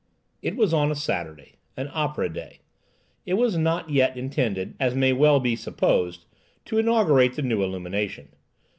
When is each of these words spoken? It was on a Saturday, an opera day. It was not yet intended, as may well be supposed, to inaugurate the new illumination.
It 0.41 0.55
was 0.55 0.73
on 0.73 0.91
a 0.91 0.95
Saturday, 0.95 1.57
an 1.77 1.91
opera 1.93 2.27
day. 2.27 2.61
It 3.27 3.35
was 3.35 3.55
not 3.55 3.91
yet 3.91 4.17
intended, 4.17 4.73
as 4.79 4.95
may 4.95 5.13
well 5.13 5.39
be 5.39 5.55
supposed, 5.55 6.25
to 6.65 6.79
inaugurate 6.79 7.35
the 7.35 7.43
new 7.43 7.61
illumination. 7.61 8.29